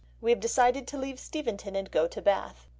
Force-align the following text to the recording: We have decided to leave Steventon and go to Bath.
We 0.19 0.31
have 0.31 0.39
decided 0.39 0.87
to 0.87 0.97
leave 0.97 1.19
Steventon 1.19 1.75
and 1.75 1.91
go 1.91 2.07
to 2.07 2.23
Bath. 2.23 2.67